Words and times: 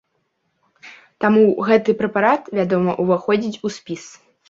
Таму 1.27 1.43
гэты 1.69 1.89
прэпарат, 2.01 2.43
вядома, 2.63 2.91
уваходзіць 3.07 3.61
у 3.67 3.77
спіс. 3.81 4.03